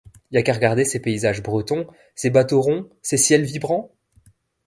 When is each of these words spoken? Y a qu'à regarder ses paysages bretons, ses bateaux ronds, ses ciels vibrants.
Y 0.31 0.37
a 0.37 0.41
qu'à 0.41 0.53
regarder 0.53 0.83
ses 0.83 0.99
paysages 0.99 1.43
bretons, 1.43 1.85
ses 2.15 2.31
bateaux 2.31 2.59
ronds, 2.59 2.89
ses 3.03 3.17
ciels 3.17 3.43
vibrants. 3.43 3.91